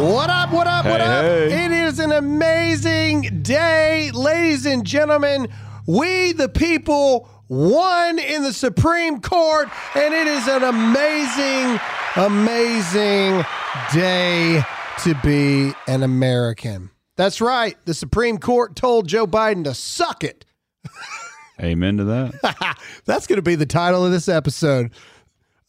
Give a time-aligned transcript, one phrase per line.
[0.00, 1.24] What up, what up, what Hey, up?
[1.24, 1.64] hey.
[1.66, 5.48] It is an amazing day, ladies and gentlemen.
[5.86, 11.78] We, the people, won in the Supreme Court, and it is an amazing,
[12.16, 13.44] amazing
[13.92, 14.62] day
[15.02, 16.90] to be an American.
[17.16, 17.76] That's right.
[17.84, 20.46] The Supreme Court told Joe Biden to suck it.
[21.60, 22.78] Amen to that.
[23.04, 24.92] That's going to be the title of this episode.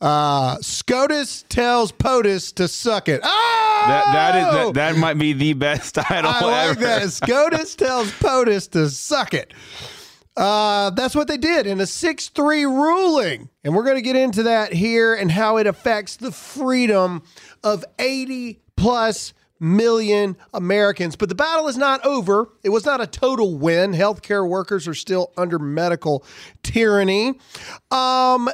[0.02, 3.22] Uh, SCOTUS tells POTUS to suck it.
[3.24, 3.84] Oh!
[3.88, 6.82] that that is that, that might be the best title I like ever.
[6.82, 7.10] that.
[7.12, 9.54] SCOTUS tells POTUS to suck it.
[10.38, 13.50] Uh, that's what they did in a 6 3 ruling.
[13.64, 17.24] And we're going to get into that here and how it affects the freedom
[17.64, 21.16] of 80 plus million Americans.
[21.16, 22.50] But the battle is not over.
[22.64, 23.92] It was not a total win.
[23.92, 26.26] Healthcare workers are still under medical
[26.64, 27.40] tyranny.
[27.92, 28.50] Um,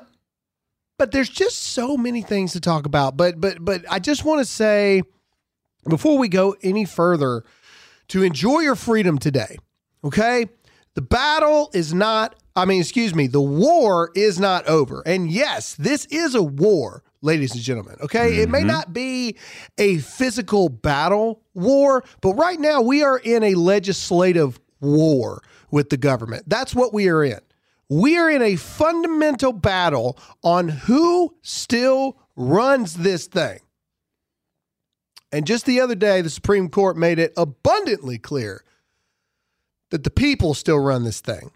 [0.98, 3.18] but there's just so many things to talk about.
[3.18, 5.04] But but but I just want to say
[5.88, 7.44] before we go any further
[8.10, 9.58] to enjoy your freedom today.
[10.04, 10.48] Okay?
[10.96, 15.04] The battle is not I mean, excuse me, the war is not over.
[15.06, 17.98] And yes, this is a war, ladies and gentlemen.
[18.02, 18.38] Okay?
[18.40, 18.68] It may mm-hmm.
[18.68, 19.38] not be
[19.78, 25.98] a physical battle war, but right now we are in a legislative war with the
[25.98, 26.50] government.
[26.50, 27.40] That's what we are in.
[27.90, 33.60] We are in a fundamental battle on who still runs this thing.
[35.32, 38.64] And just the other day, the Supreme Court made it abundantly clear
[39.90, 41.52] that the people still run this thing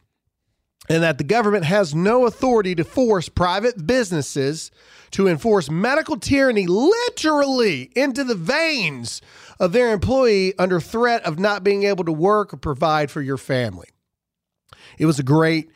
[0.89, 4.71] and that the government has no authority to force private businesses
[5.11, 9.21] to enforce medical tyranny literally into the veins
[9.59, 13.37] of their employee under threat of not being able to work or provide for your
[13.37, 13.87] family.
[14.97, 15.69] It was a great,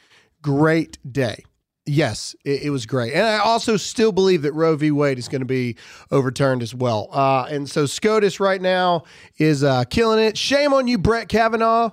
[0.46, 1.44] great day.
[1.88, 3.14] Yes, it, it was great.
[3.14, 4.92] And I also still believe that Roe v.
[4.92, 5.76] Wade is going to be
[6.12, 7.10] overturned as well.
[7.12, 9.06] Uh, and so SCOTUS right now
[9.38, 10.38] is uh, killing it.
[10.38, 11.90] Shame on you, Brett Kavanaugh,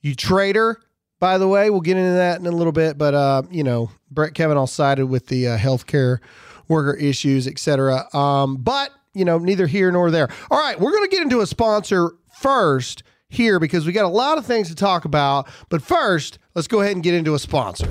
[0.00, 0.80] you traitor.
[1.20, 2.98] By the way, we'll get into that in a little bit.
[2.98, 6.18] But, uh, you know, Brett Kavanaugh sided with the uh, healthcare
[6.66, 8.12] worker issues, et cetera.
[8.16, 10.28] Um, but, you know, neither here nor there.
[10.50, 12.10] All right, we're going to get into a sponsor
[12.40, 15.48] first here because we got a lot of things to talk about.
[15.68, 17.88] But first, let's go ahead and get into a sponsor.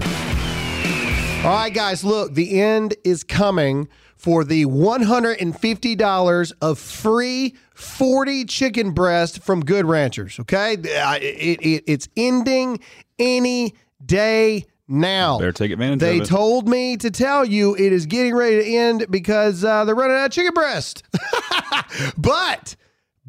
[1.43, 8.91] All right, guys, look, the end is coming for the $150 of free 40 chicken
[8.91, 10.39] breast from Good Ranchers.
[10.39, 10.73] Okay.
[10.73, 12.79] It, it, it's ending
[13.17, 13.73] any
[14.05, 15.39] day now.
[15.39, 19.07] Better take advantage They told me to tell you it is getting ready to end
[19.09, 21.03] because uh, they're running out of chicken breast.
[22.17, 22.75] but,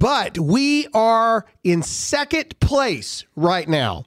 [0.02, 4.02] but we are in second place right now.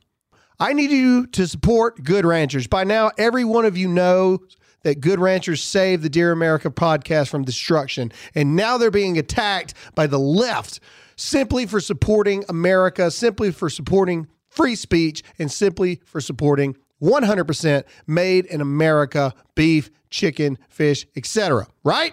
[0.59, 2.67] I need you to support Good Ranchers.
[2.67, 4.39] By now, every one of you knows
[4.83, 8.11] that Good Ranchers saved the Dear America podcast from destruction.
[8.35, 10.81] And now they're being attacked by the left
[11.15, 18.45] simply for supporting America, simply for supporting free speech, and simply for supporting 100% made
[18.47, 21.67] in America beef, chicken, fish, etc.
[21.85, 22.11] Right?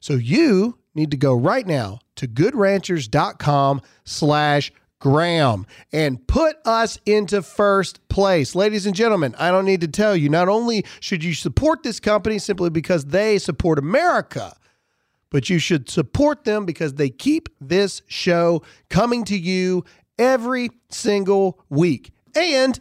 [0.00, 7.42] So you need to go right now to goodranchers.com slash Graham and put us into
[7.42, 8.54] first place.
[8.54, 12.00] Ladies and gentlemen, I don't need to tell you, not only should you support this
[12.00, 14.56] company simply because they support America,
[15.28, 19.84] but you should support them because they keep this show coming to you
[20.18, 22.10] every single week.
[22.34, 22.80] And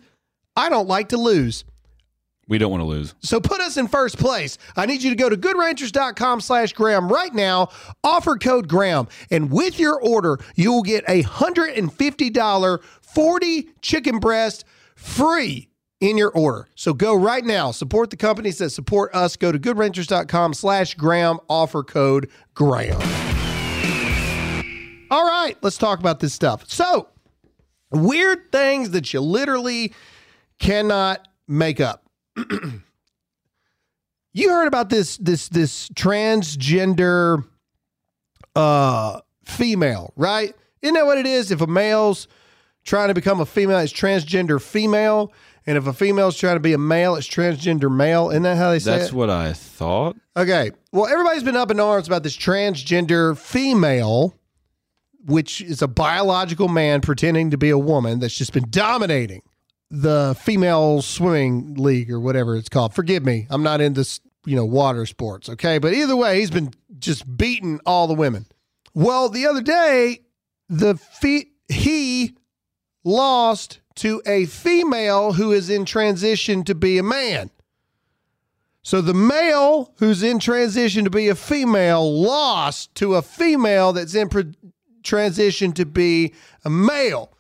[0.56, 1.65] I don't like to lose.
[2.53, 3.15] We don't want to lose.
[3.21, 4.59] So put us in first place.
[4.75, 7.69] I need you to go to goodranchers.com slash Graham right now,
[8.03, 14.65] offer code Graham, and with your order, you will get a $150 40 chicken breast
[14.95, 15.67] free
[16.00, 16.67] in your order.
[16.75, 17.71] So go right now.
[17.71, 19.35] Support the companies that support us.
[19.35, 23.01] Go to goodranchers.com slash Graham, offer code Graham.
[25.09, 26.69] All right, let's talk about this stuff.
[26.69, 27.07] So,
[27.89, 29.91] weird things that you literally
[30.59, 32.02] cannot make up.
[34.33, 37.44] you heard about this this this transgender
[38.56, 40.56] uh female, right?
[40.81, 41.51] Isn't that what it is?
[41.51, 42.27] If a male's
[42.83, 45.31] trying to become a female, it's transgender female.
[45.65, 48.30] And if a female's trying to be a male, it's transgender male.
[48.31, 49.15] Isn't that how they say That's it?
[49.15, 50.18] what I thought.
[50.36, 50.71] Okay.
[50.91, 54.36] Well, everybody's been up in arms about this transgender female,
[55.25, 59.41] which is a biological man pretending to be a woman that's just been dominating
[59.94, 62.95] the female swimming league or whatever it's called.
[62.95, 63.45] Forgive me.
[63.51, 64.04] I'm not into,
[64.44, 65.78] you know, water sports, okay?
[65.78, 68.48] But either way, he's been just beating all the women.
[68.95, 70.22] Well, the other day,
[70.68, 72.36] the fe- he
[73.04, 77.51] lost to a female who is in transition to be a man.
[78.81, 84.16] So the male who's in transition to be a female lost to a female that's
[84.16, 84.56] in pre-
[85.04, 86.34] transition to be
[86.66, 87.32] a male.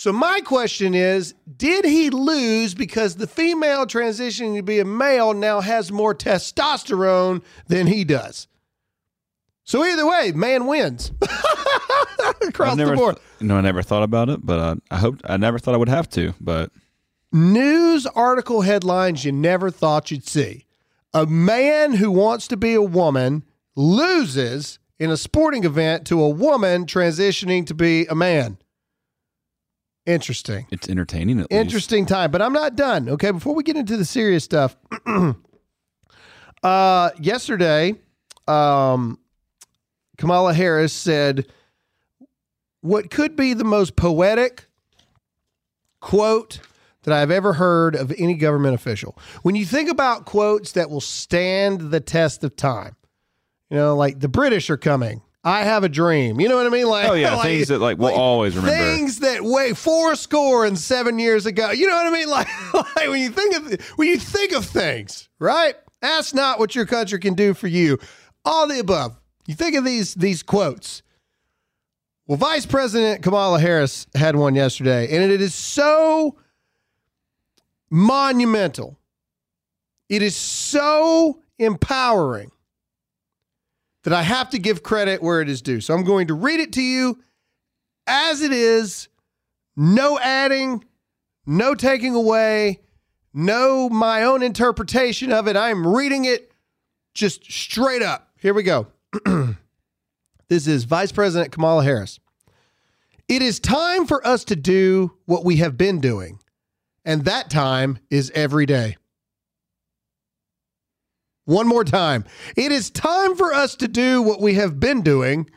[0.00, 5.34] So my question is, did he lose because the female transitioning to be a male
[5.34, 8.48] now has more testosterone than he does?
[9.64, 11.12] So either way, man wins
[12.40, 13.16] across the board.
[13.16, 15.76] th- no, I never thought about it, but I, I hope I never thought I
[15.76, 16.32] would have to.
[16.40, 16.70] But
[17.30, 20.64] news article headlines you never thought you'd see.
[21.12, 23.44] A man who wants to be a woman
[23.76, 28.56] loses in a sporting event to a woman transitioning to be a man.
[30.06, 30.66] Interesting.
[30.70, 31.60] it's entertaining at least.
[31.60, 33.08] Interesting time, but I'm not done.
[33.08, 34.76] Okay, before we get into the serious stuff,
[36.62, 37.94] uh, yesterday,
[38.48, 39.18] um,
[40.16, 41.46] Kamala Harris said
[42.80, 44.66] what could be the most poetic
[46.00, 46.60] quote
[47.02, 49.18] that I've ever heard of any government official.
[49.42, 52.96] When you think about quotes that will stand the test of time,
[53.70, 55.22] you know, like the British are coming.
[55.42, 56.38] I have a dream.
[56.38, 56.86] You know what I mean?
[56.86, 58.76] Like, Oh yeah, things that like we'll always remember.
[58.76, 61.70] Things that way four score and seven years ago.
[61.70, 62.28] You know what I mean?
[62.30, 65.74] Like, like when you think of when you think of things, right?
[66.02, 67.98] Ask not what your country can do for you.
[68.44, 69.18] All the above.
[69.46, 71.02] You think of these these quotes.
[72.26, 76.36] Well, Vice President Kamala Harris had one yesterday, and it is so
[77.90, 78.98] monumental.
[80.08, 82.50] It is so empowering
[84.04, 85.80] that I have to give credit where it is due.
[85.80, 87.18] So I'm going to read it to you
[88.06, 89.08] as it is,
[89.76, 90.84] no adding,
[91.46, 92.80] no taking away,
[93.32, 95.56] no my own interpretation of it.
[95.56, 96.52] I'm reading it
[97.14, 98.30] just straight up.
[98.38, 98.86] Here we go.
[100.48, 102.20] this is Vice President Kamala Harris.
[103.28, 106.40] It is time for us to do what we have been doing,
[107.04, 108.96] and that time is every day.
[111.44, 112.24] One more time.
[112.56, 115.48] It is time for us to do what we have been doing,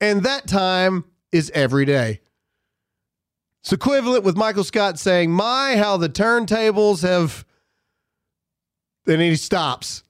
[0.00, 2.20] and that time is every day.
[3.60, 7.44] It's equivalent with Michael Scott saying, My, how the turntables have.
[9.04, 10.02] Then he stops.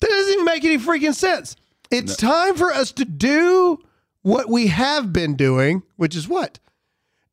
[0.00, 1.56] That doesn't even make any freaking sense.
[1.90, 3.78] It's time for us to do
[4.22, 6.58] what we have been doing, which is what?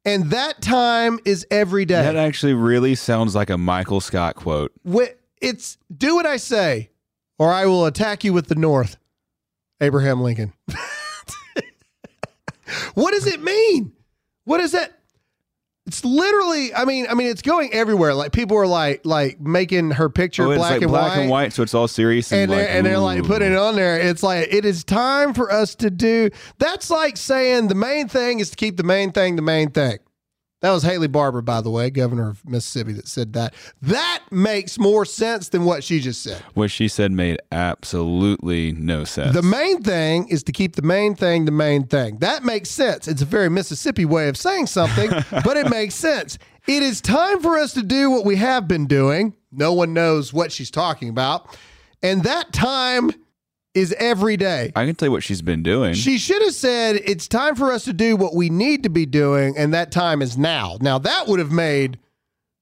[0.03, 2.03] And that time is every day.
[2.03, 4.71] That actually really sounds like a Michael Scott quote.
[5.41, 6.89] It's do what I say,
[7.39, 8.97] or I will attack you with the North.
[9.81, 10.53] Abraham Lincoln.
[12.93, 13.93] what does it mean?
[14.45, 14.91] What is that?
[15.85, 16.73] It's literally.
[16.73, 17.05] I mean.
[17.09, 17.27] I mean.
[17.27, 18.13] It's going everywhere.
[18.15, 21.19] Like people are like like making her picture Oh, black like and black white.
[21.21, 23.57] and white, so it's all serious and, And like, they're, and they're like putting it
[23.57, 23.99] on there.
[23.99, 26.29] It's like it is time for us to do.
[26.57, 29.99] That's like saying the main thing is to keep the main thing the main thing.
[30.65, 33.53] That was Haley Barbour, by the way, governor of Mississippi, that said that.
[33.83, 36.41] That makes more sense than what she just said.
[36.55, 39.35] What she said made absolutely no sense.
[39.35, 42.17] The main thing is to keep the main thing the main thing.
[42.17, 43.07] That makes sense.
[43.07, 45.11] It's a very Mississippi way of saying something,
[45.43, 46.39] but it makes sense.
[46.65, 49.35] It is time for us to do what we have been doing.
[49.51, 51.55] No one knows what she's talking about.
[52.01, 53.11] And that time
[53.75, 54.71] is every day.
[54.75, 55.93] I can tell you what she's been doing.
[55.93, 59.05] She should have said, It's time for us to do what we need to be
[59.05, 60.77] doing, and that time is now.
[60.81, 61.99] Now, that would have made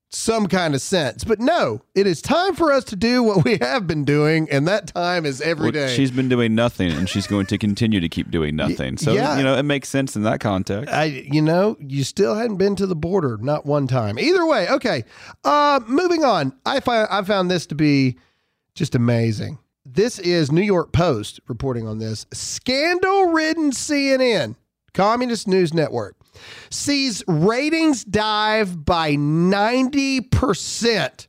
[0.09, 1.23] some kind of sense.
[1.23, 4.67] But no, it is time for us to do what we have been doing, and
[4.67, 5.95] that time is every Well, day.
[5.95, 8.97] she's been doing nothing, and she's going to continue to keep doing nothing.
[8.97, 9.37] So yeah.
[9.37, 10.93] you know, it makes sense in that context.
[10.93, 14.19] I, you know, you still hadn't been to the border, not one time.
[14.19, 15.03] Either way, okay.
[15.43, 16.53] Uh, moving on.
[16.65, 18.17] I find I found this to be
[18.75, 19.59] just amazing.
[19.85, 24.55] This is New York Post reporting on this scandal-ridden CNN,
[24.93, 26.15] Communist News Network,
[26.69, 31.27] sees ratings dive by ninety percent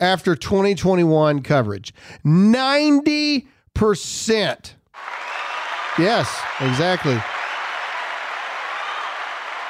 [0.00, 1.94] after 2021 coverage.
[2.24, 4.74] Ninety percent.
[5.96, 7.18] Yes, exactly.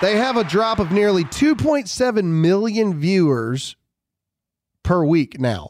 [0.00, 3.76] They have a drop of nearly 2.7 million viewers
[4.82, 5.68] per week now.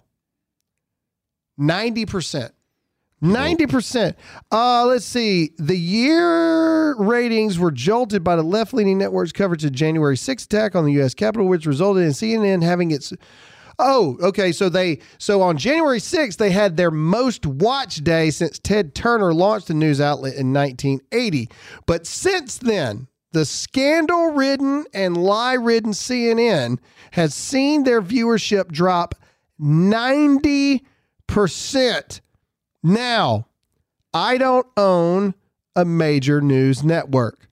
[1.61, 2.51] 90%.
[3.23, 4.15] 90%.
[4.51, 5.51] Uh, let's see.
[5.59, 10.75] The year ratings were jolted by the left leaning network's coverage of January 6th attack
[10.75, 11.13] on the U.S.
[11.13, 13.13] Capitol, which resulted in CNN having its.
[13.79, 14.53] Oh, okay.
[14.53, 19.35] So they so on January 6th, they had their most watched day since Ted Turner
[19.35, 21.51] launched the news outlet in 1980.
[21.87, 26.79] But since then, the scandal ridden and lie ridden CNN
[27.13, 29.15] has seen their viewership drop
[29.61, 30.81] 90%.
[32.83, 33.47] Now,
[34.13, 35.35] I don't own
[35.77, 37.49] a major news network,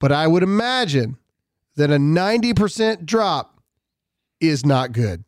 [0.00, 1.18] but I would imagine
[1.76, 3.60] that a 90% drop
[4.40, 5.24] is not good.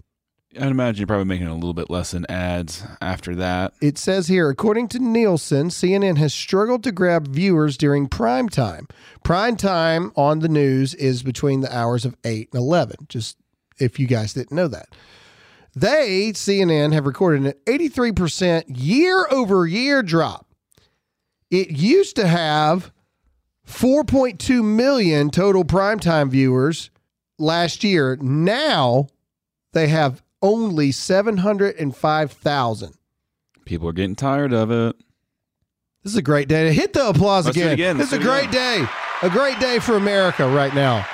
[0.59, 3.75] I'd imagine you're probably making a little bit less in ads after that.
[3.83, 8.89] It says here, according to Nielsen, CNN has struggled to grab viewers during prime time.
[9.23, 13.37] Prime time on the news is between the hours of 8 and 11, just
[13.79, 14.89] if you guys didn't know that.
[15.81, 20.47] They, CNN, have recorded an 83% year over year drop.
[21.51, 22.93] It used to have
[23.67, 26.91] 4.2 million total primetime viewers
[27.39, 28.19] last year.
[28.21, 29.07] Now
[29.73, 32.95] they have only 705,000.
[33.65, 34.97] People are getting tired of it.
[36.03, 36.65] This is a great day.
[36.65, 37.73] To hit the applause again.
[37.73, 37.99] again.
[37.99, 38.85] This is a great day.
[39.23, 41.07] A great day for America right now.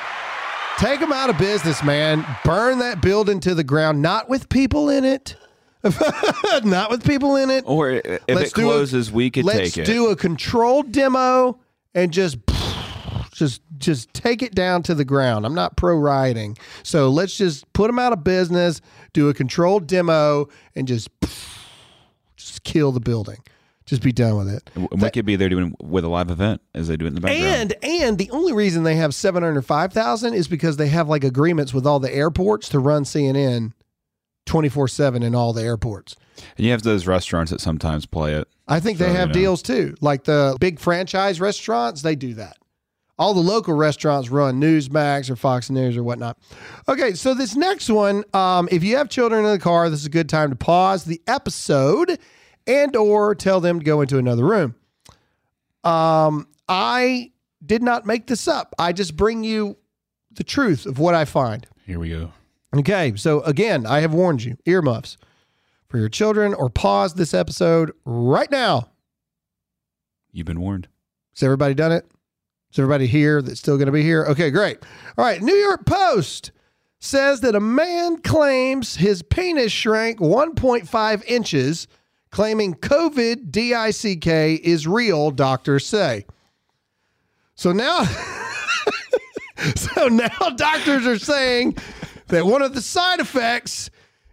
[0.78, 2.26] Take them out of business, man.
[2.44, 4.02] Burn that building to the ground.
[4.02, 5.36] Not with people in it.
[6.64, 7.64] Not with people in it.
[7.66, 9.76] Or if Let's it do a- we could take it.
[9.78, 11.60] Let's do a controlled demo
[11.94, 12.38] and just
[13.32, 15.44] just just take it down to the ground.
[15.46, 16.56] I'm not pro rioting.
[16.82, 18.80] So let's just put them out of business,
[19.12, 21.08] do a controlled demo and just
[22.36, 23.38] just kill the building.
[23.86, 24.70] Just be done with it.
[24.74, 27.14] And we could be there doing with a live event as they do it in
[27.16, 27.74] the background.
[27.82, 31.86] And and the only reason they have 705,000 is because they have like agreements with
[31.86, 33.72] all the airports to run CNN
[34.46, 36.16] 24/7 in all the airports.
[36.56, 38.48] And you have those restaurants that sometimes play it.
[38.66, 39.40] I think they have you know.
[39.40, 39.94] deals too.
[40.00, 42.56] Like the big franchise restaurants, they do that.
[43.16, 46.36] All the local restaurants run Newsmax or Fox News or whatnot.
[46.88, 50.06] Okay, so this next one, um, if you have children in the car, this is
[50.06, 52.18] a good time to pause the episode
[52.66, 54.74] and or tell them to go into another room.
[55.82, 57.32] Um, I
[57.64, 58.74] did not make this up.
[58.78, 59.76] I just bring you
[60.32, 61.66] the truth of what I find.
[61.86, 62.32] Here we go.
[62.74, 65.16] Okay, so again, I have warned you earmuffs
[65.88, 68.88] for your children or pause this episode right now.
[70.32, 70.88] You've been warned.
[71.34, 72.04] Has everybody done it?
[72.72, 74.24] Is everybody here that's still going to be here?
[74.24, 74.78] Okay, great.
[75.16, 76.50] All right, New York Post
[76.98, 81.86] says that a man claims his penis shrank 1.5 inches,
[82.34, 84.26] claiming COVID DICK
[84.64, 86.26] is real, doctors say.
[87.54, 88.02] So now,
[89.76, 91.76] so now doctors are saying
[92.26, 93.88] that one of the side effects,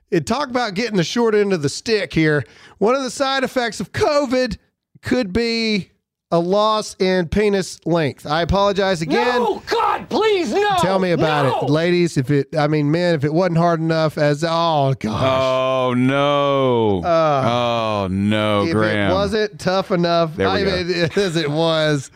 [0.09, 2.43] it talk about getting the short end of the stick here.
[2.79, 4.57] One of the side effects of COVID
[5.03, 5.91] could be
[6.31, 8.25] a loss in penis length.
[8.25, 9.39] I apologize again.
[9.41, 10.77] No, God, please, no.
[10.79, 11.67] Tell me about no.
[11.67, 12.17] it, ladies.
[12.17, 17.01] If it, I mean, men, if it wasn't hard enough as, oh gosh, Oh no!
[17.05, 19.11] oh no, Uh, if Graham.
[19.11, 20.71] it wasn't tough enough There we I go.
[20.83, 22.11] mean, as it was.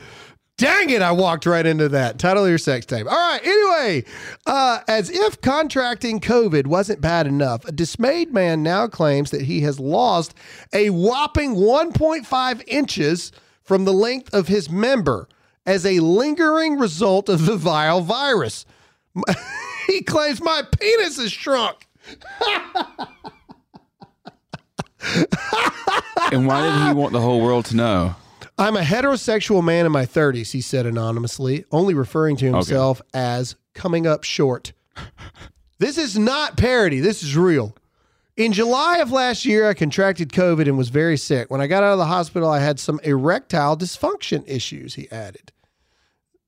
[0.57, 2.17] Dang it, I walked right into that.
[2.17, 3.05] Title of your sex tape.
[3.07, 4.05] All right, anyway,
[4.45, 9.59] uh, as if contracting COVID wasn't bad enough, a dismayed man now claims that he
[9.61, 10.33] has lost
[10.71, 13.33] a whopping 1.5 inches
[13.65, 15.27] from the length of his member
[15.65, 18.65] as a lingering result of the vile virus.
[19.87, 21.87] he claims my penis is shrunk.
[26.31, 28.15] and why did he want the whole world to know?
[28.57, 33.55] I'm a heterosexual man in my 30s, he said anonymously, only referring to himself as
[33.73, 34.71] coming up short.
[35.79, 37.75] this is not parody, this is real.
[38.37, 41.49] In July of last year, I contracted COVID and was very sick.
[41.49, 45.53] When I got out of the hospital, I had some erectile dysfunction issues, he added.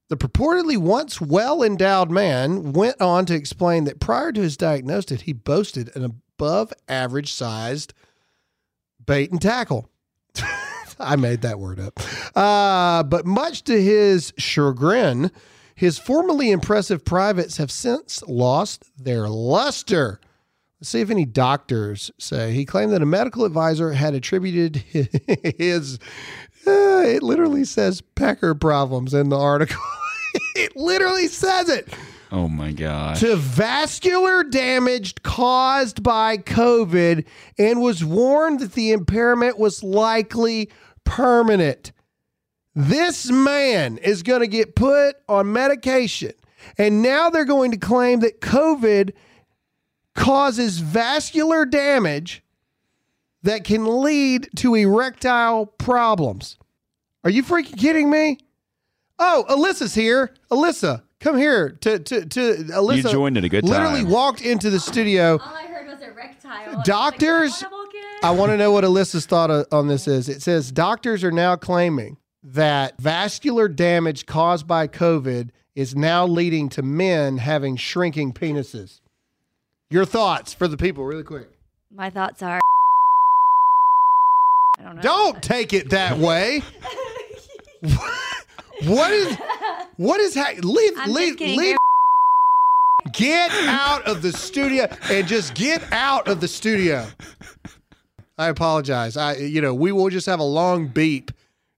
[0.09, 5.21] The purportedly once well endowed man went on to explain that prior to his diagnosis,
[5.21, 7.93] he boasted an above average sized
[9.05, 9.89] bait and tackle.
[10.99, 11.99] I made that word up.
[12.35, 15.31] Uh, but much to his chagrin,
[15.73, 20.19] his formerly impressive privates have since lost their luster.
[20.79, 22.51] Let's see if any doctors say.
[22.53, 24.75] He claimed that a medical advisor had attributed
[25.57, 25.97] his,
[26.67, 29.81] uh, it literally says pecker problems in the article.
[30.55, 31.91] it literally says it
[32.31, 33.15] Oh my God.
[33.17, 37.25] to vascular damage caused by COVID
[37.57, 40.69] and was warned that the impairment was likely
[41.05, 41.91] permanent.
[42.75, 46.33] This man is going to get put on medication,
[46.77, 49.13] and now they're going to claim that COVID
[50.17, 52.43] causes vascular damage
[53.43, 56.57] that can lead to erectile problems.
[57.23, 58.37] Are you freaking kidding me?
[59.19, 60.33] Oh, Alyssa's here.
[60.51, 62.39] Alyssa, come here to to to
[62.71, 62.97] Alyssa.
[62.97, 63.71] You joined at a good time.
[63.71, 65.33] Literally walked into the studio.
[65.39, 66.81] All I heard was erectile.
[66.83, 69.65] Doctors- I, like, "I wanna walk in." I want to know what Alyssa's thought o-
[69.71, 70.27] on this is.
[70.29, 76.69] It says doctors are now claiming that vascular damage caused by COVID is now leading
[76.69, 78.99] to men having shrinking penises.
[79.89, 81.47] Your thoughts for the people, really quick.
[81.93, 82.59] My thoughts are.
[84.77, 85.01] I don't know.
[85.01, 86.61] Don't take it that way.
[88.85, 89.37] what is
[89.95, 91.77] what is ha- leave I'm leave leave
[93.13, 97.07] get out of the studio and just get out of the studio.
[98.37, 99.15] I apologize.
[99.15, 101.31] I you know, we will just have a long beep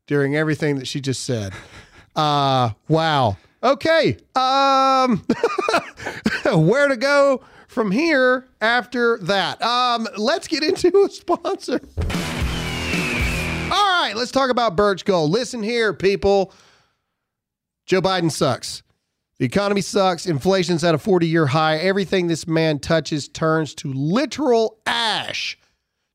[0.08, 1.54] during everything that she just said.
[2.16, 3.38] Uh wow.
[3.62, 4.18] Okay.
[4.36, 5.24] Um
[6.68, 9.62] where to go from here after that?
[9.62, 11.80] Um let's get into a sponsor.
[13.72, 15.30] All right, let's talk about Birch Gold.
[15.30, 16.52] Listen here, people.
[17.86, 18.82] Joe Biden sucks.
[19.38, 20.26] The economy sucks.
[20.26, 21.78] Inflation's at a 40 year high.
[21.78, 25.58] Everything this man touches turns to literal ash,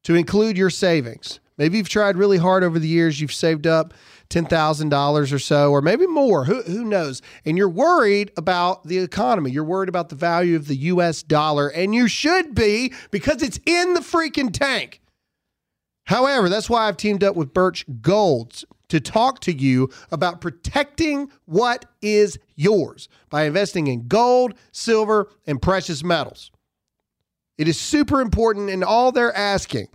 [0.03, 1.41] to include your savings.
[1.57, 3.21] Maybe you've tried really hard over the years.
[3.21, 3.95] You've saved up
[4.31, 6.45] $10,000 or so, or maybe more.
[6.45, 7.23] Who, who knows?
[7.45, 9.51] And you're worried about the economy.
[9.51, 13.61] You're worried about the value of the US dollar, and you should be because it's
[13.67, 15.01] in the freaking tank.
[16.07, 21.31] However, that's why I've teamed up with Birch Golds to talk to you about protecting
[21.47, 26.51] what is yours by investing in gold, silver, and precious metals.
[27.57, 29.89] It is super important, and all they're asking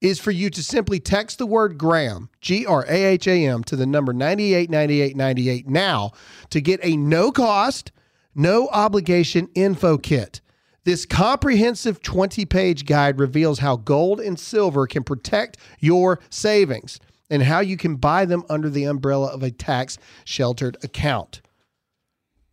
[0.00, 3.64] is for you to simply text the word Graham, G R A H A M,
[3.64, 6.12] to the number 989898 now
[6.50, 7.92] to get a no cost,
[8.34, 10.40] no obligation info kit.
[10.84, 17.42] This comprehensive 20 page guide reveals how gold and silver can protect your savings and
[17.42, 21.40] how you can buy them under the umbrella of a tax sheltered account.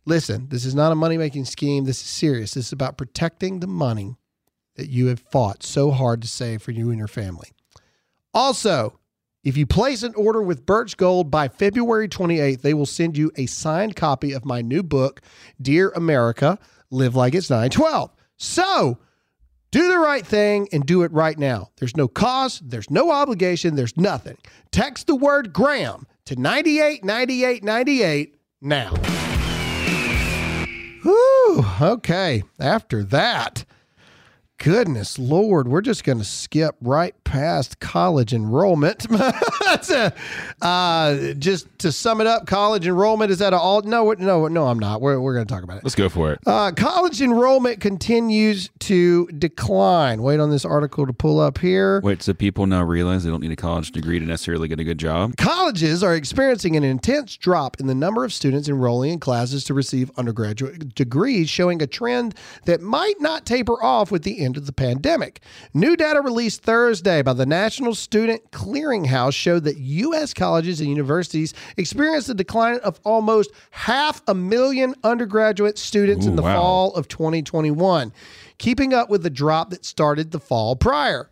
[0.04, 1.84] Listen, this is not a money making scheme.
[1.84, 2.54] This is serious.
[2.54, 4.16] This is about protecting the money
[4.76, 7.50] that you have fought so hard to save for you and your family.
[8.32, 8.98] Also,
[9.44, 13.30] if you place an order with Birch Gold by February 28th, they will send you
[13.36, 15.20] a signed copy of my new book,
[15.60, 16.58] Dear America
[16.90, 18.10] Live Like It's 912.
[18.36, 18.98] So,
[19.70, 21.70] do the right thing and do it right now.
[21.76, 24.38] There's no cost, there's no obligation, there's nothing.
[24.70, 28.94] Text the word Graham to 989898 now.
[31.02, 32.44] Whew, okay.
[32.58, 33.64] After that,
[34.58, 39.06] goodness Lord, we're just going to skip right past college enrollment.
[39.74, 40.12] A,
[40.62, 43.82] uh, just to sum it up, college enrollment is at an all.
[43.82, 45.00] No, no, no, I'm not.
[45.00, 45.84] We're, we're going to talk about it.
[45.84, 46.40] Let's go for it.
[46.46, 50.22] Uh, college enrollment continues to decline.
[50.22, 52.00] Wait on this article to pull up here.
[52.02, 54.84] Wait, so people now realize they don't need a college degree to necessarily get a
[54.84, 55.36] good job?
[55.36, 59.74] Colleges are experiencing an intense drop in the number of students enrolling in classes to
[59.74, 64.66] receive undergraduate degrees, showing a trend that might not taper off with the end of
[64.66, 65.40] the pandemic.
[65.72, 70.34] New data released Thursday by the National Student Clearinghouse showed that U.S.
[70.34, 76.42] colleges and universities experienced a decline of almost half a million undergraduate students in the
[76.42, 76.60] wow.
[76.60, 78.12] fall of 2021,
[78.58, 81.28] keeping up with the drop that started the fall prior.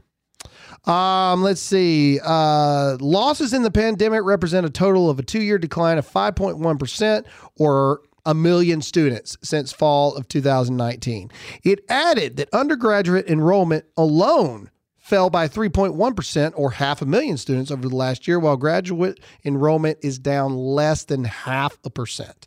[0.85, 2.19] Um, let's see.
[2.23, 7.25] Uh, losses in the pandemic represent a total of a two-year decline of 5.1%
[7.59, 11.31] or a million students since fall of 2019.
[11.65, 17.89] It added that undergraduate enrollment alone fell by 3.1% or half a million students over
[17.89, 22.47] the last year, while graduate enrollment is down less than half a percent.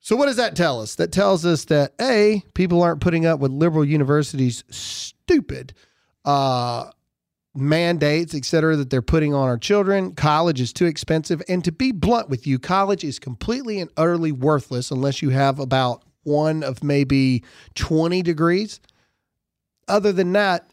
[0.00, 0.96] So, what does that tell us?
[0.96, 5.72] That tells us that A, people aren't putting up with liberal universities' stupid
[6.26, 6.90] uh,
[7.54, 10.12] mandates, et cetera, that they're putting on our children.
[10.14, 11.40] College is too expensive.
[11.48, 15.58] And to be blunt with you, college is completely and utterly worthless unless you have
[15.58, 18.80] about one of maybe 20 degrees.
[19.88, 20.68] Other than that,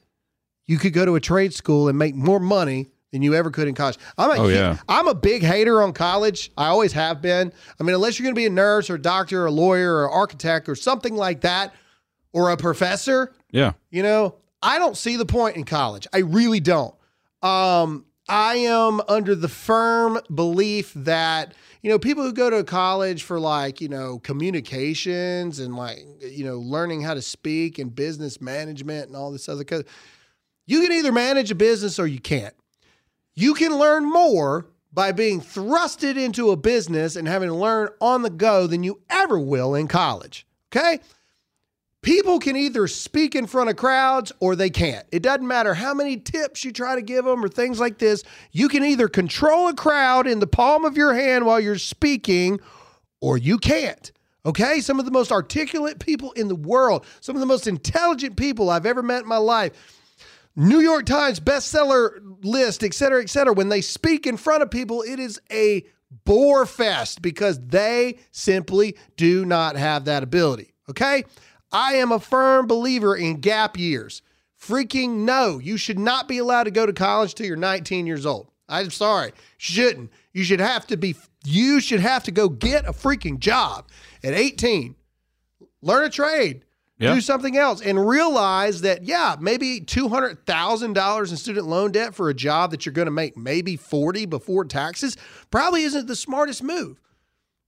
[0.67, 3.67] you could go to a trade school and make more money than you ever could
[3.67, 3.97] in college.
[4.17, 4.77] I'm a, Oh, yeah.
[4.87, 6.49] I'm a big hater on college.
[6.57, 7.51] I always have been.
[7.79, 9.95] I mean, unless you're going to be a nurse or a doctor or a lawyer
[9.97, 11.73] or architect or something like that,
[12.31, 13.73] or a professor, Yeah.
[13.89, 16.07] you know, I don't see the point in college.
[16.13, 16.95] I really don't.
[17.41, 23.23] Um, I am under the firm belief that, you know, people who go to college
[23.23, 28.39] for like, you know, communications and like, you know, learning how to speak and business
[28.39, 29.83] management and all this other kind
[30.65, 32.53] you can either manage a business or you can't.
[33.33, 38.21] You can learn more by being thrusted into a business and having to learn on
[38.21, 40.45] the go than you ever will in college.
[40.73, 40.99] Okay?
[42.01, 45.05] People can either speak in front of crowds or they can't.
[45.11, 48.23] It doesn't matter how many tips you try to give them or things like this.
[48.51, 52.59] You can either control a crowd in the palm of your hand while you're speaking
[53.19, 54.11] or you can't.
[54.47, 54.81] Okay?
[54.81, 58.71] Some of the most articulate people in the world, some of the most intelligent people
[58.71, 59.99] I've ever met in my life.
[60.55, 63.53] New York Times bestseller list, et cetera, et cetera.
[63.53, 65.85] When they speak in front of people, it is a
[66.25, 70.73] bore fest because they simply do not have that ability.
[70.89, 71.23] Okay?
[71.71, 74.21] I am a firm believer in gap years.
[74.61, 78.25] Freaking no, you should not be allowed to go to college till you're 19 years
[78.25, 78.49] old.
[78.69, 80.11] I'm sorry, shouldn't.
[80.33, 83.89] You should have to be, you should have to go get a freaking job
[84.23, 84.95] at 18.
[85.81, 86.63] Learn a trade
[86.99, 87.15] Yeah.
[87.15, 92.33] do something else and realize that yeah maybe $200000 in student loan debt for a
[92.33, 95.17] job that you're going to make maybe 40 before taxes
[95.49, 97.01] probably isn't the smartest move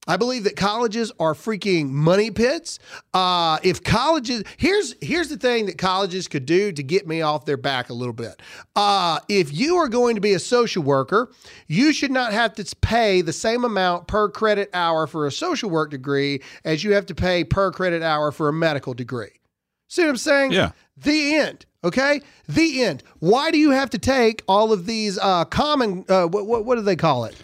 [0.05, 2.79] I believe that colleges are freaking money pits.
[3.13, 7.45] Uh, if colleges, here's here's the thing that colleges could do to get me off
[7.45, 8.41] their back a little bit.
[8.75, 11.31] Uh, if you are going to be a social worker,
[11.67, 15.69] you should not have to pay the same amount per credit hour for a social
[15.69, 19.39] work degree as you have to pay per credit hour for a medical degree.
[19.87, 20.51] See what I'm saying?
[20.51, 20.71] Yeah.
[20.97, 21.65] The end.
[21.83, 22.21] Okay.
[22.47, 23.03] The end.
[23.19, 26.03] Why do you have to take all of these uh, common?
[26.09, 27.35] Uh, what, what what do they call it?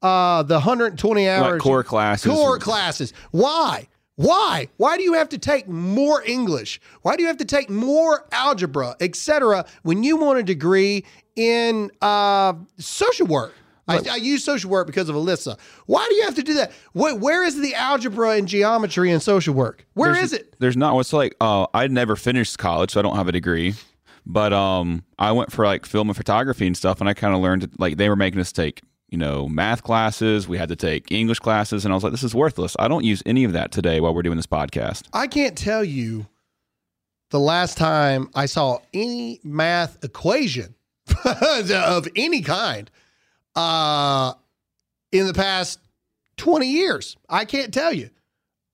[0.00, 2.30] Uh, the 120 hours core classes.
[2.30, 3.12] Core classes.
[3.32, 3.88] Why?
[4.14, 4.68] Why?
[4.78, 6.80] Why do you have to take more English?
[7.02, 11.04] Why do you have to take more algebra, etc., when you want a degree
[11.36, 13.54] in uh, social work?
[13.88, 15.58] I, I use social work because of Alyssa.
[15.86, 16.72] Why do you have to do that?
[16.92, 19.86] Wh- where is the algebra and geometry in social work?
[19.94, 20.56] Where is there's, it?
[20.58, 20.94] There's not.
[20.94, 21.34] What's like?
[21.40, 23.74] Uh, I never finished college, so I don't have a degree.
[24.26, 27.40] But um, I went for like film and photography and stuff, and I kind of
[27.40, 30.48] learned like they were making us take you know math classes.
[30.48, 32.76] We had to take English classes, and I was like, this is worthless.
[32.78, 35.04] I don't use any of that today while we're doing this podcast.
[35.12, 36.26] I can't tell you
[37.30, 40.74] the last time I saw any math equation
[41.24, 42.90] of any kind
[43.54, 44.34] uh,
[45.12, 45.80] in the past
[46.36, 47.16] 20 years.
[47.28, 48.10] I can't tell you.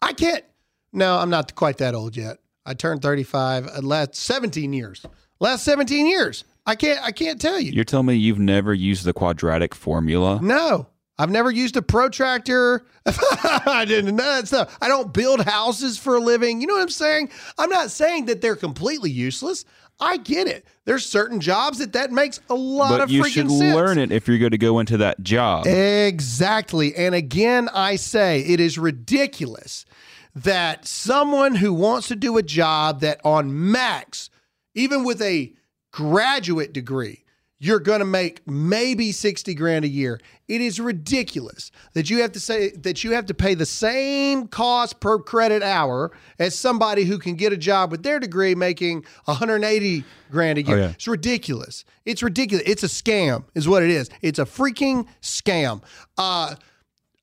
[0.02, 0.44] I can't.
[0.92, 2.38] No, I'm not quite that old yet.
[2.66, 5.04] I turned 35 uh, last 17 years.
[5.40, 6.44] Last 17 years.
[6.66, 7.72] I can't I can't tell you.
[7.72, 10.40] You're telling me you've never used the quadratic formula?
[10.42, 12.86] No, I've never used a protractor.
[13.06, 14.76] I didn't know that stuff.
[14.80, 16.60] I don't build houses for a living.
[16.60, 17.30] You know what I'm saying?
[17.58, 19.64] I'm not saying that they're completely useless.
[20.00, 20.66] I get it.
[20.86, 22.98] There's certain jobs that that makes a lot of.
[22.98, 25.66] But of you should learn it if you're going to go into that job.
[25.66, 26.96] Exactly.
[26.96, 29.84] And again, I say it is ridiculous
[30.34, 34.30] that someone who wants to do a job that on max,
[34.74, 35.52] even with a
[35.94, 37.22] graduate degree,
[37.60, 40.20] you're going to make maybe 60 grand a year.
[40.48, 44.48] It is ridiculous that you have to say that you have to pay the same
[44.48, 49.04] cost per credit hour as somebody who can get a job with their degree making
[49.26, 50.02] 180
[50.32, 50.78] grand a year.
[50.78, 50.88] yeah.
[50.88, 51.84] It's ridiculous.
[52.04, 52.64] It's ridiculous.
[52.66, 54.10] It's a scam, is what it is.
[54.20, 55.80] It's a freaking scam.
[56.18, 56.56] Uh,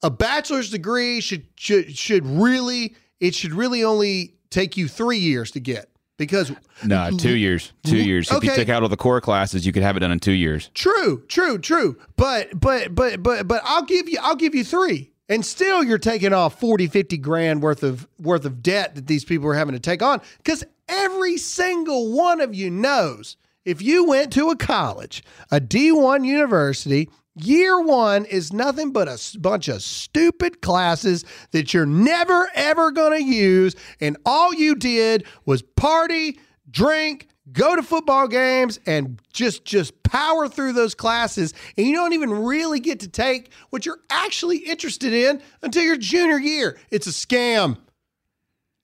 [0.02, 5.52] a bachelor's degree should should should really it should really only take you three years
[5.52, 5.91] to get
[6.26, 6.52] because
[6.86, 7.74] no, two years.
[7.84, 8.32] Two years.
[8.32, 8.62] If you Okay.
[8.62, 10.70] took out all the core classes, you could have it done in two years.
[10.74, 11.98] True, true, true.
[12.16, 15.10] But but but but but I'll give you I'll give you 3.
[15.30, 19.24] And still you're taking off 40 50 grand worth of worth of debt that these
[19.26, 24.06] people are having to take on cuz every single one of you knows if you
[24.06, 29.82] went to a college, a D1 university, year 1 is nothing but a bunch of
[29.82, 36.40] stupid classes that you're never ever going to use and all you did was party,
[36.70, 42.14] drink, go to football games and just just power through those classes and you don't
[42.14, 46.78] even really get to take what you're actually interested in until your junior year.
[46.92, 47.78] It's a scam.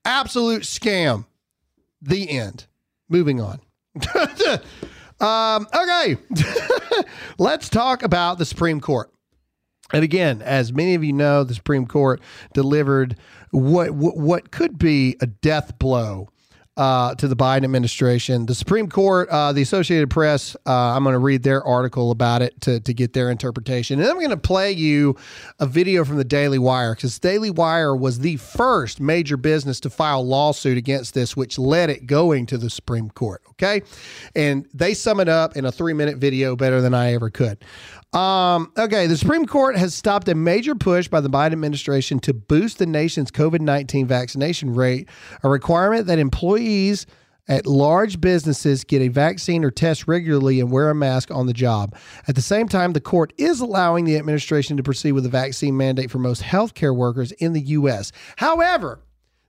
[0.05, 1.25] Absolute scam.
[2.01, 2.67] The end.
[3.09, 3.61] Moving on
[5.19, 6.17] Um, okay,
[7.37, 9.11] let's talk about the Supreme Court.
[9.91, 12.21] And again, as many of you know, the Supreme Court
[12.53, 13.15] delivered
[13.51, 16.29] what what, what could be a death blow
[16.77, 18.45] uh, to the Biden administration.
[18.45, 22.41] The Supreme Court, uh, the Associated Press, uh, I'm going to read their article about
[22.41, 23.99] it to, to get their interpretation.
[23.99, 25.15] And I'm going to play you
[25.59, 29.89] a video from the Daily Wire because Daily Wire was the first major business to
[29.89, 33.41] file lawsuit against this, which led it going to the Supreme Court.
[33.51, 33.81] Okay.
[34.35, 37.57] And they sum it up in a three minute video better than I ever could.
[38.13, 42.33] Um, okay, the Supreme Court has stopped a major push by the Biden administration to
[42.33, 45.09] boost the nation's COVID 19 vaccination rate,
[45.43, 47.05] a requirement that employees
[47.47, 51.53] at large businesses get a vaccine or test regularly and wear a mask on the
[51.53, 51.95] job.
[52.27, 55.77] At the same time, the court is allowing the administration to proceed with a vaccine
[55.77, 58.11] mandate for most healthcare workers in the U.S.
[58.35, 58.99] However,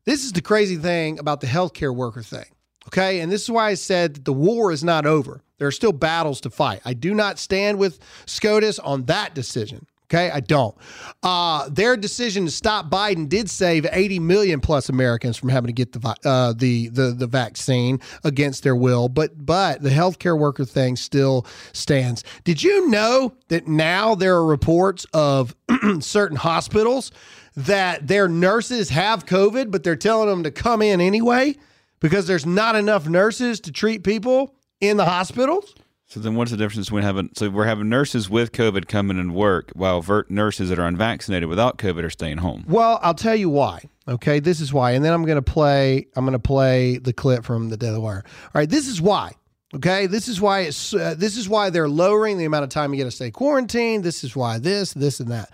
[0.04, 2.46] this is the crazy thing about the healthcare worker thing.
[2.88, 3.20] Okay.
[3.20, 5.42] And this is why I said that the war is not over.
[5.58, 6.80] There are still battles to fight.
[6.84, 9.86] I do not stand with SCOTUS on that decision.
[10.10, 10.74] Okay, I don't.
[11.22, 15.72] Uh, their decision to stop Biden did save 80 million plus Americans from having to
[15.74, 19.10] get the uh, the, the the vaccine against their will.
[19.10, 21.44] But but the healthcare worker thing still
[21.74, 22.24] stands.
[22.44, 25.54] Did you know that now there are reports of
[26.00, 27.12] certain hospitals
[27.54, 31.54] that their nurses have COVID, but they're telling them to come in anyway
[32.00, 35.74] because there's not enough nurses to treat people in the hospitals?
[36.06, 37.28] So then, what's the difference between having?
[37.34, 41.50] So we're having nurses with COVID coming and work, while vert nurses that are unvaccinated
[41.50, 42.64] without COVID are staying home.
[42.66, 43.82] Well, I'll tell you why.
[44.08, 46.06] Okay, this is why, and then I'm going to play.
[46.16, 48.24] I'm going to play the clip from the Daily Wire.
[48.24, 49.32] All right, this is why.
[49.74, 50.94] Okay, this is why it's.
[50.94, 54.02] Uh, this is why they're lowering the amount of time you get to stay quarantined.
[54.02, 55.52] This is why this, this, and that.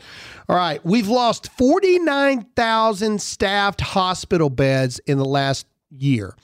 [0.49, 6.37] All right, we've lost 49,000 staffed hospital beds in the last year,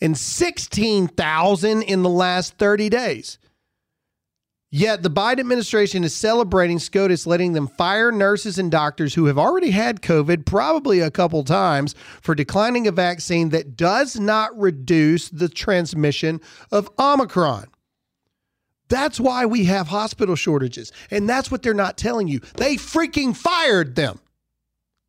[0.00, 3.38] and 16,000 in the last 30 days.
[4.76, 9.38] Yet the Biden administration is celebrating SCOTUS letting them fire nurses and doctors who have
[9.38, 15.28] already had COVID probably a couple times for declining a vaccine that does not reduce
[15.28, 16.40] the transmission
[16.72, 17.66] of Omicron.
[18.88, 20.90] That's why we have hospital shortages.
[21.08, 22.40] And that's what they're not telling you.
[22.56, 24.18] They freaking fired them.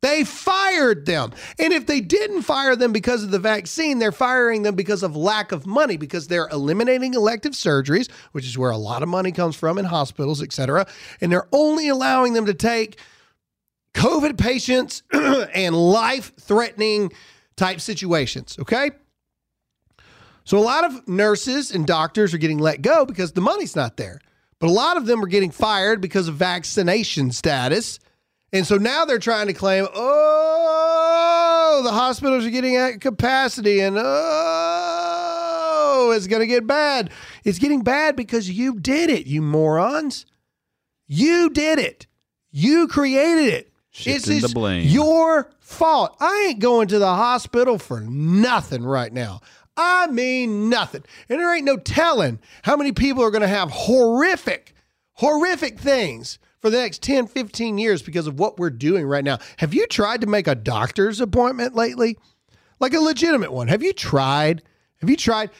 [0.06, 1.32] They fired them.
[1.58, 5.16] And if they didn't fire them because of the vaccine, they're firing them because of
[5.16, 9.32] lack of money, because they're eliminating elective surgeries, which is where a lot of money
[9.32, 10.86] comes from in hospitals, et cetera.
[11.20, 13.00] And they're only allowing them to take
[13.94, 17.10] COVID patients and life threatening
[17.56, 18.56] type situations.
[18.60, 18.92] Okay.
[20.44, 23.96] So a lot of nurses and doctors are getting let go because the money's not
[23.96, 24.20] there.
[24.60, 27.98] But a lot of them are getting fired because of vaccination status
[28.52, 33.96] and so now they're trying to claim, oh, the hospitals are getting at capacity and
[33.98, 35.32] oh,
[36.14, 37.10] it's going to get bad.
[37.44, 40.26] It's getting bad because you did it, you morons.
[41.06, 42.06] You did it.
[42.50, 43.72] You created it.
[43.90, 44.86] Shifting the blame.
[44.86, 46.16] your fault.
[46.20, 49.40] I ain't going to the hospital for nothing right now.
[49.76, 51.04] I mean nothing.
[51.28, 54.74] And there ain't no telling how many people are going to have horrific,
[55.12, 59.38] horrific things for the next 10, 15 years because of what we're doing right now.
[59.58, 62.18] Have you tried to make a doctor's appointment lately?
[62.80, 63.68] Like a legitimate one.
[63.68, 64.62] Have you tried?
[64.96, 65.50] Have you tried?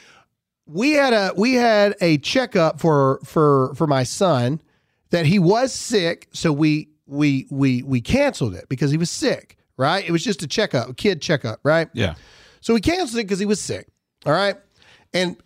[0.67, 4.61] We had a we had a checkup for for for my son
[5.11, 9.57] that he was sick, so we we we we canceled it because he was sick,
[9.77, 10.05] right?
[10.05, 11.89] It was just a checkup, a kid checkup, right?
[11.93, 12.17] Yeah.
[12.61, 13.87] So we canceled it because he was sick.
[14.27, 14.57] All right.
[15.15, 15.37] And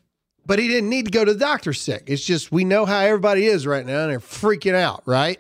[0.50, 2.02] but he didn't need to go to the doctor sick.
[2.08, 5.38] It's just we know how everybody is right now and they're freaking out, right?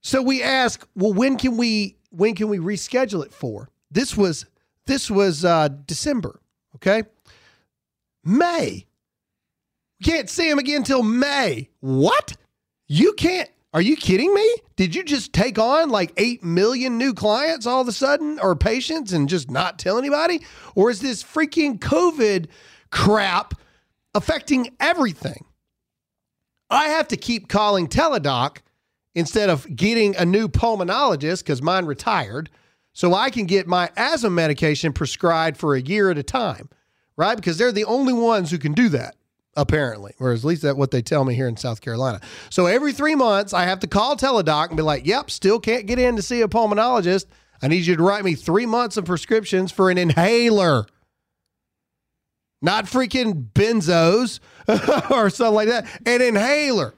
[0.00, 3.68] So we ask, well, when can we when can we reschedule it for?
[3.90, 4.46] This was
[4.86, 6.40] this was uh December,
[6.76, 7.02] okay?
[8.24, 8.86] May.
[10.02, 11.68] Can't see him again till May.
[11.80, 12.34] What?
[12.88, 14.54] You can't are you kidding me?
[14.76, 18.56] Did you just take on like 8 million new clients all of a sudden or
[18.56, 20.40] patients and just not tell anybody?
[20.74, 22.46] Or is this freaking COVID
[22.88, 23.52] crap
[24.14, 25.44] affecting everything.
[26.70, 28.58] I have to keep calling Teladoc
[29.14, 32.50] instead of getting a new pulmonologist because mine retired,
[32.92, 36.68] so I can get my asthma medication prescribed for a year at a time,
[37.16, 37.36] right?
[37.36, 39.16] Because they're the only ones who can do that,
[39.56, 42.20] apparently, or at least that's what they tell me here in South Carolina.
[42.50, 45.86] So every three months, I have to call Teladoc and be like, yep, still can't
[45.86, 47.26] get in to see a pulmonologist.
[47.62, 50.86] I need you to write me three months of prescriptions for an inhaler
[52.64, 54.40] not freaking benzos
[55.10, 56.94] or something like that, an inhaler.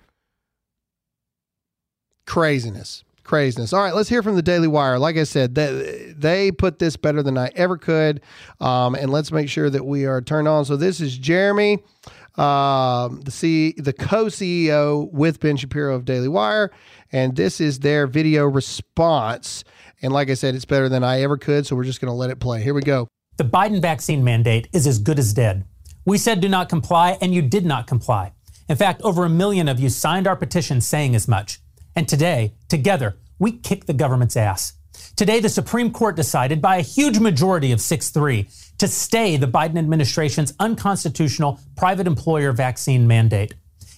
[2.27, 3.05] Craziness.
[3.25, 3.73] Craziness.
[3.73, 4.99] All right, let's hear from the Daily Wire.
[4.99, 8.21] Like I said, they, they put this better than I ever could.
[8.61, 10.65] Um, and let's make sure that we are turned on.
[10.65, 11.81] So this is Jeremy.
[12.37, 16.71] um, the C, the co-CEO with Ben Shapiro of Daily Wire,
[17.13, 19.65] and this is their video response.
[20.03, 22.15] And like I said, it's better than I ever could, so we're just going to
[22.15, 22.63] let it play.
[22.63, 23.09] Here we go.
[23.37, 25.67] The Biden vaccine mandate is as good as dead.
[26.07, 28.33] We said do not comply, and you did not comply.
[28.67, 31.61] In fact, over a million of you signed our petition saying as much.
[31.95, 34.73] And today, together, we kick the government's ass.
[35.17, 39.47] Today, the Supreme Court decided by a huge majority of 6 3 to stay the
[39.47, 43.53] Biden administration's unconstitutional private employer vaccine mandate.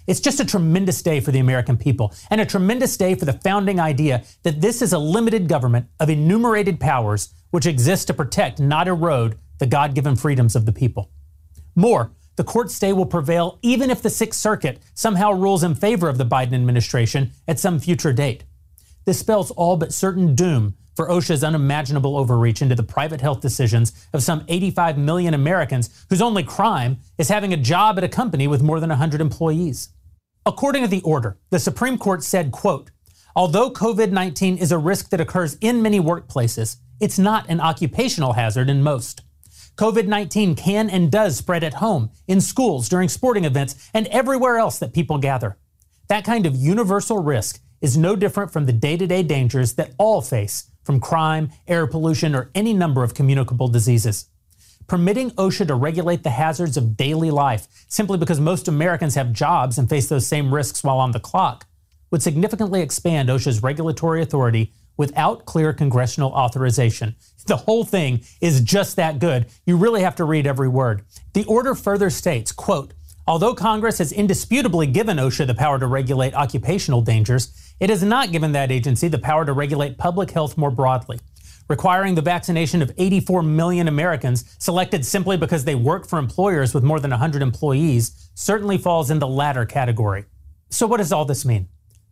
[0.09, 3.35] It's just a tremendous day for the American people and a tremendous day for the
[3.35, 8.61] founding idea that this is a limited government of enumerated powers which exists to protect,
[8.61, 11.11] not erode, the God given freedoms of the people.
[11.75, 16.09] More, the court stay will prevail even if the Sixth Circuit somehow rules in favor
[16.09, 18.45] of the Biden administration at some future date.
[19.05, 23.93] This spells all but certain doom for OSHA's unimaginable overreach into the private health decisions
[24.13, 28.49] of some 85 million Americans whose only crime is having a job at a company
[28.49, 29.91] with more than 100 employees.
[30.45, 32.91] According to the order, the Supreme Court said, quote,
[33.37, 38.69] although COVID-19 is a risk that occurs in many workplaces, it's not an occupational hazard
[38.69, 39.23] in most.
[39.77, 44.79] COVID-19 can and does spread at home, in schools, during sporting events, and everywhere else
[44.81, 45.57] that people gather.
[46.09, 50.71] That kind of universal risk is no different from the day-to-day dangers that all face
[50.83, 54.27] from crime, air pollution, or any number of communicable diseases.
[54.89, 59.79] Permitting OSHA to regulate the hazards of daily life simply because most Americans have jobs
[59.79, 61.67] and face those same risks while on the clock
[62.11, 67.17] would significantly expand OSHA's regulatory authority without clear congressional authorization.
[67.47, 69.47] The whole thing is just that good.
[69.65, 71.03] You really have to read every word.
[71.33, 72.93] The order further states, quote,
[73.27, 78.33] Although Congress has indisputably given OSHA the power to regulate occupational dangers, it has not
[78.33, 81.19] given that agency the power to regulate public health more broadly.
[81.69, 86.83] Requiring the vaccination of 84 million Americans selected simply because they work for employers with
[86.83, 90.25] more than 100 employees certainly falls in the latter category.
[90.71, 91.69] So, what does all this mean?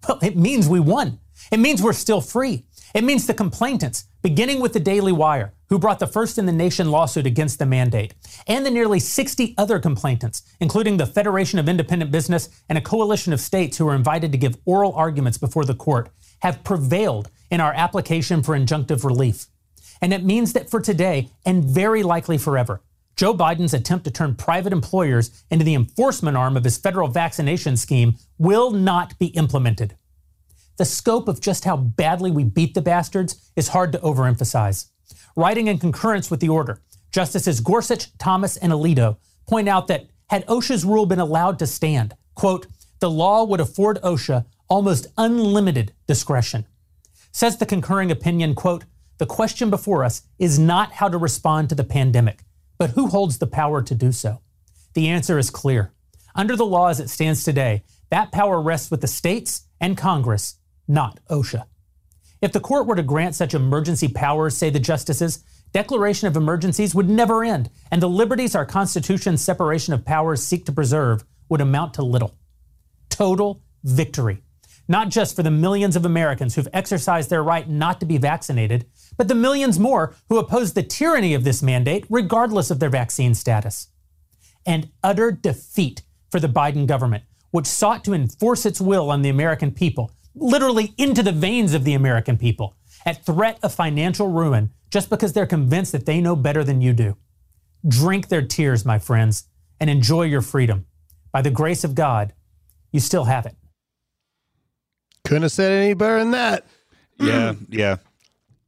[0.06, 1.18] Well, it means we won.
[1.50, 2.64] It means we're still free.
[2.94, 6.52] It means the complainants, beginning with the Daily Wire, who brought the first in the
[6.52, 8.14] nation lawsuit against the mandate,
[8.46, 13.32] and the nearly 60 other complainants, including the Federation of Independent Business and a coalition
[13.32, 16.08] of states who were invited to give oral arguments before the court,
[16.40, 19.46] have prevailed in our application for injunctive relief.
[20.00, 22.82] And it means that for today, and very likely forever,
[23.16, 27.76] Joe Biden's attempt to turn private employers into the enforcement arm of his federal vaccination
[27.76, 29.96] scheme will not be implemented.
[30.76, 34.90] The scope of just how badly we beat the bastards is hard to overemphasize.
[35.34, 39.16] Writing in concurrence with the order, Justices Gorsuch, Thomas, and Alito
[39.48, 42.66] point out that had OSHA's rule been allowed to stand, quote,
[43.00, 46.66] the law would afford OSHA almost unlimited discretion.
[47.32, 48.84] Says the concurring opinion, quote,
[49.18, 52.40] the question before us is not how to respond to the pandemic,
[52.78, 54.40] but who holds the power to do so?
[54.94, 55.92] The answer is clear.
[56.34, 60.56] Under the law as it stands today, that power rests with the states and Congress,
[60.88, 61.64] not OSHA.
[62.42, 66.94] If the court were to grant such emergency powers, say the justices, declaration of emergencies
[66.94, 71.60] would never end, and the liberties our Constitution's separation of powers seek to preserve would
[71.60, 72.36] amount to little.
[73.08, 74.42] Total victory.
[74.88, 78.86] Not just for the millions of Americans who've exercised their right not to be vaccinated,
[79.16, 83.34] but the millions more who oppose the tyranny of this mandate regardless of their vaccine
[83.34, 83.88] status.
[84.64, 89.28] And utter defeat for the Biden government, which sought to enforce its will on the
[89.28, 94.70] American people, literally into the veins of the American people, at threat of financial ruin
[94.90, 97.16] just because they're convinced that they know better than you do.
[97.86, 99.44] Drink their tears, my friends,
[99.80, 100.86] and enjoy your freedom.
[101.32, 102.32] By the grace of God,
[102.92, 103.56] you still have it.
[105.24, 106.64] Couldn't have said any better than that.
[107.18, 107.96] Yeah, yeah.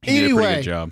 [0.01, 0.55] He did a pretty Anyway.
[0.55, 0.91] good job.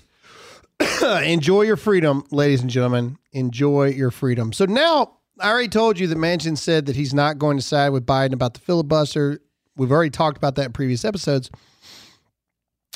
[1.24, 3.18] Enjoy your freedom, ladies and gentlemen.
[3.34, 4.54] Enjoy your freedom.
[4.54, 7.90] So now, I already told you that Manchin said that he's not going to side
[7.90, 9.40] with Biden about the filibuster.
[9.78, 11.50] We've already talked about that in previous episodes.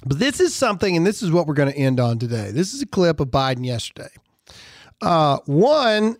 [0.05, 2.51] But this is something, and this is what we're going to end on today.
[2.51, 4.09] This is a clip of Biden yesterday.
[4.99, 6.17] Uh, one,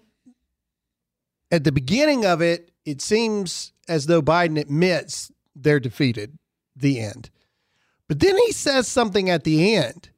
[1.52, 6.38] at the beginning of it, it seems as though Biden admits they're defeated,
[6.76, 7.30] the end.
[8.08, 10.10] But then he says something at the end,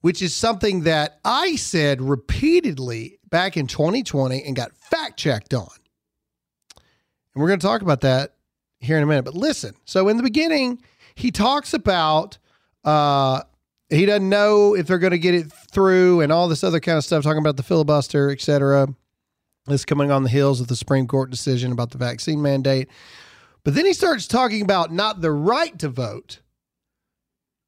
[0.00, 5.68] which is something that I said repeatedly back in 2020 and got fact checked on.
[6.76, 8.34] And we're going to talk about that
[8.80, 9.24] here in a minute.
[9.24, 10.80] But listen, so in the beginning,
[11.14, 12.38] he talks about
[12.84, 13.42] uh,
[13.90, 16.98] he doesn't know if they're going to get it through and all this other kind
[16.98, 18.88] of stuff, talking about the filibuster, et cetera.
[19.66, 22.88] This coming on the heels of the Supreme Court decision about the vaccine mandate.
[23.62, 26.40] But then he starts talking about not the right to vote,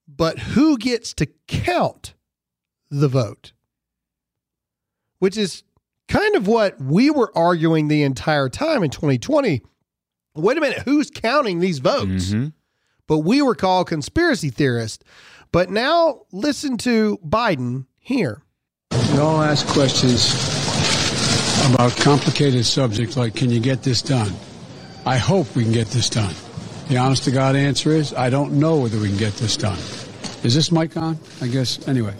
[0.08, 2.14] but who gets to count
[2.90, 3.52] the vote,
[5.18, 5.64] which is
[6.08, 9.62] kind of what we were arguing the entire time in 2020.
[10.34, 12.32] Wait a minute, who's counting these votes?
[13.06, 15.04] But we were called conspiracy theorists.
[15.50, 18.42] But now listen to Biden here.
[18.90, 20.32] We all ask questions
[21.70, 24.32] about complicated subjects like, can you get this done?
[25.04, 26.34] I hope we can get this done.
[26.88, 29.78] The honest to God answer is, I don't know whether we can get this done.
[30.42, 31.18] Is this mic on?
[31.40, 32.14] I guess, anyway.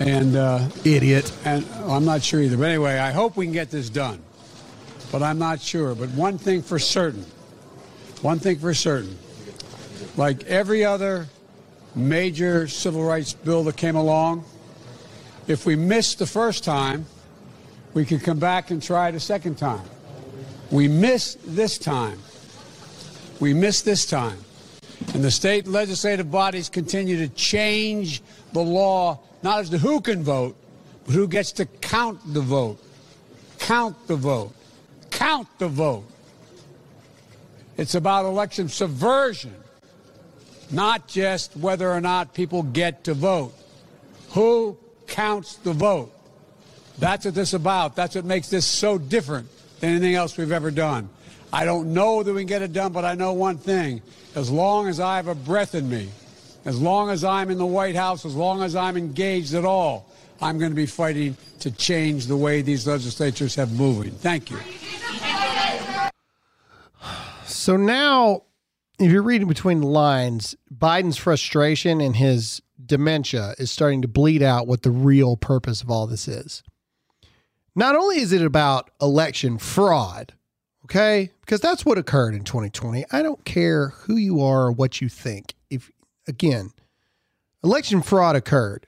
[0.00, 1.30] And, uh, Idiot.
[1.44, 2.56] and well, I'm not sure either.
[2.56, 4.22] But anyway, I hope we can get this done.
[5.12, 5.94] But I'm not sure.
[5.94, 7.24] But one thing for certain,
[8.22, 9.16] one thing for certain,
[10.16, 11.26] like every other
[11.94, 14.44] major civil rights bill that came along,
[15.46, 17.06] if we missed the first time,
[17.94, 19.84] we could come back and try it a second time.
[20.70, 22.18] We missed this time.
[23.38, 24.38] We missed this time.
[25.14, 30.22] And the state legislative bodies continue to change the law, not as to who can
[30.22, 30.56] vote,
[31.04, 32.82] but who gets to count the vote.
[33.58, 34.52] Count the vote.
[35.16, 36.04] Count the vote.
[37.78, 39.54] It's about election subversion,
[40.70, 43.54] not just whether or not people get to vote.
[44.32, 46.12] Who counts the vote?
[46.98, 47.96] That's what this is about.
[47.96, 49.48] That's what makes this so different
[49.80, 51.08] than anything else we've ever done.
[51.50, 54.02] I don't know that we can get it done, but I know one thing.
[54.34, 56.10] As long as I have a breath in me,
[56.66, 60.06] as long as I'm in the White House, as long as I'm engaged at all,
[60.40, 64.12] I'm going to be fighting to change the way these legislatures have moving.
[64.12, 64.58] Thank you.
[67.46, 68.42] So now,
[68.98, 74.42] if you're reading between the lines, Biden's frustration and his dementia is starting to bleed
[74.42, 76.62] out what the real purpose of all this is.
[77.74, 80.32] Not only is it about election fraud,
[80.84, 83.04] okay, because that's what occurred in 2020.
[83.10, 85.54] I don't care who you are or what you think.
[85.68, 85.90] If,
[86.28, 86.70] again,
[87.62, 88.86] election fraud occurred.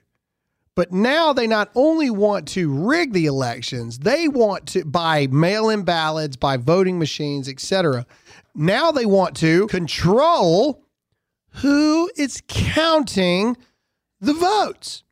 [0.79, 5.83] But now they not only want to rig the elections, they want to by mail-in
[5.83, 8.05] ballots, by voting machines, etc.
[8.55, 10.81] Now they want to control
[11.55, 13.57] who is counting
[14.21, 15.03] the votes.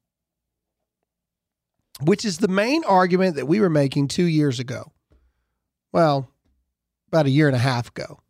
[1.99, 4.93] Which is the main argument that we were making 2 years ago.
[5.91, 6.32] Well,
[7.09, 8.22] about a year and a half ago.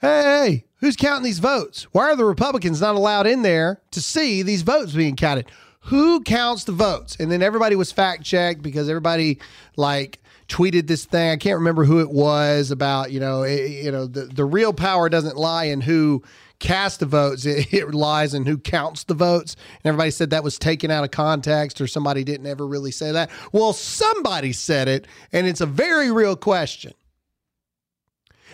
[0.00, 1.84] Hey, who's counting these votes?
[1.92, 5.50] Why are the Republicans not allowed in there to see these votes being counted?
[5.84, 7.16] Who counts the votes?
[7.20, 9.38] And then everybody was fact checked because everybody
[9.76, 11.30] like tweeted this thing.
[11.30, 13.12] I can't remember who it was about.
[13.12, 16.22] You know, it, you know, the the real power doesn't lie in who
[16.58, 19.56] casts the votes; it, it lies in who counts the votes.
[19.82, 23.12] And everybody said that was taken out of context, or somebody didn't ever really say
[23.12, 23.30] that.
[23.52, 26.92] Well, somebody said it, and it's a very real question.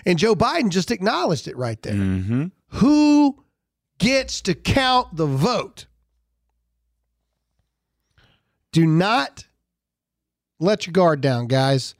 [0.04, 1.94] And Joe Biden just acknowledged it right there.
[1.94, 2.46] Mm-hmm.
[2.78, 3.44] Who
[3.98, 5.86] gets to count the vote?
[8.72, 9.46] Do not
[10.58, 11.94] let your guard down, guys.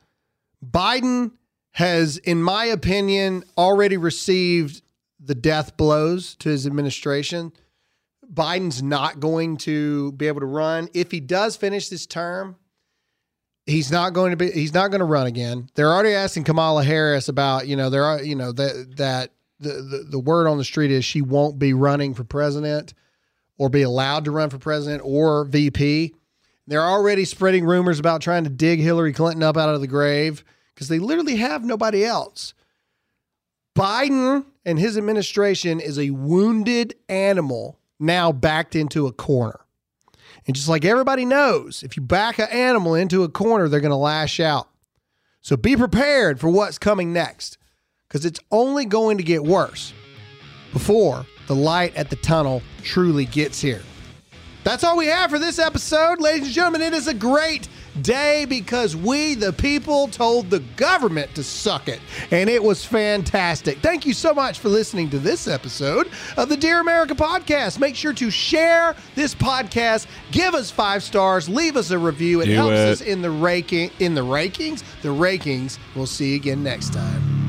[0.64, 1.33] Biden
[1.73, 4.83] has, in my opinion, already received
[5.18, 7.53] the death blows to his administration.
[8.33, 10.89] Biden's not going to be able to run.
[10.95, 12.57] If he does finish this term,
[13.66, 15.68] he's not going to be he's not going to run again.
[15.75, 19.73] They're already asking Kamala Harris about, you know, there are, you know, that that the,
[19.73, 22.95] the the word on the street is she won't be running for president
[23.59, 26.14] or be allowed to run for president or VP.
[26.71, 30.45] They're already spreading rumors about trying to dig Hillary Clinton up out of the grave
[30.73, 32.55] because they literally have nobody else.
[33.77, 39.59] Biden and his administration is a wounded animal now backed into a corner.
[40.47, 43.91] And just like everybody knows, if you back an animal into a corner, they're going
[43.91, 44.68] to lash out.
[45.41, 47.59] So be prepared for what's coming next
[48.07, 49.93] because it's only going to get worse
[50.73, 53.83] before the light at the tunnel truly gets here.
[54.63, 56.21] That's all we have for this episode.
[56.21, 57.69] Ladies and gentlemen, it is a great
[58.03, 62.01] day because we, the people, told the government to suck it.
[62.31, 63.79] And it was fantastic.
[63.79, 67.79] Thank you so much for listening to this episode of the Dear America podcast.
[67.81, 72.41] Make sure to share this podcast, give us five stars, leave us a review.
[72.43, 72.89] It Do helps it.
[72.89, 74.83] us in the ranking in the rankings.
[75.03, 75.79] The rankings.
[75.95, 77.39] We'll see you again next time.